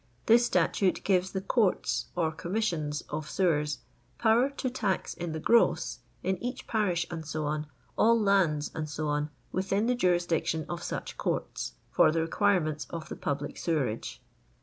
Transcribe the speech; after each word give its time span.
This 0.25 0.47
statute 0.47 1.03
gives 1.03 1.31
the 1.31 1.41
"Courts" 1.41 2.07
or 2.15 2.31
"Commissions" 2.31 3.01
of 3.09 3.29
Sewers, 3.29 3.81
power 4.17 4.49
'* 4.53 4.57
to 4.57 4.67
tax 4.67 5.13
in 5.13 5.31
the 5.31 5.39
gross'* 5.39 5.99
in 6.23 6.41
each 6.43 6.65
parish, 6.65 7.05
&c., 7.07 7.37
all 7.39 8.19
lands, 8.19 8.71
&c., 8.83 9.03
within 9.51 9.85
the 9.85 9.93
jurisdiction 9.93 10.65
of 10.67 10.81
such 10.81 11.17
courts, 11.19 11.73
for 11.91 12.11
the 12.11 12.21
requirements 12.21 12.87
of 12.89 13.09
the 13.09 13.15
public 13.15 13.57
sewerage. 13.59 14.23